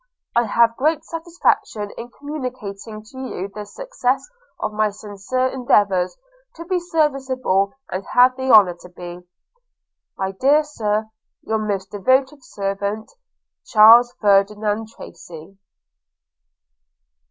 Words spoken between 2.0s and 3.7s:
communicating to you the